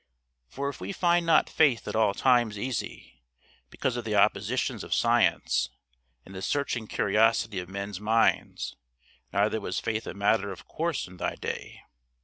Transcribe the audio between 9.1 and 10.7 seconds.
neither was Faith a matter of